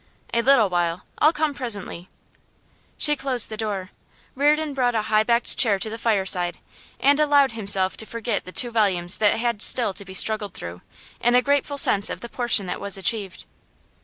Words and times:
'A 0.33 0.41
little 0.41 0.67
while. 0.67 1.03
I'll 1.19 1.31
come 1.31 1.53
presently.' 1.53 2.09
She 2.97 3.15
closed 3.15 3.49
the 3.49 3.55
door. 3.55 3.91
Reardon 4.33 4.73
brought 4.73 4.95
a 4.95 5.03
high 5.03 5.21
backed 5.21 5.55
chair 5.59 5.77
to 5.77 5.91
the 5.91 5.99
fireside, 5.99 6.57
and 6.99 7.19
allowed 7.19 7.51
himself 7.51 7.97
to 7.97 8.07
forget 8.07 8.43
the 8.43 8.51
two 8.51 8.71
volumes 8.71 9.19
that 9.19 9.37
had 9.37 9.61
still 9.61 9.93
to 9.93 10.03
be 10.03 10.15
struggled 10.15 10.55
through, 10.55 10.81
in 11.19 11.35
a 11.35 11.43
grateful 11.43 11.77
sense 11.77 12.09
of 12.09 12.21
the 12.21 12.29
portion 12.29 12.65
that 12.65 12.81
was 12.81 12.97
achieved. 12.97 13.45